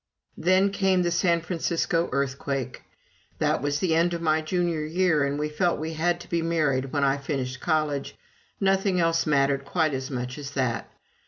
[0.39, 2.81] Then came the San Francisco earthquake.
[3.37, 6.41] That was the end of my Junior year, and we felt we had to be
[6.41, 8.15] married when I finished college
[8.59, 10.89] nothing else mattered quite as much as that.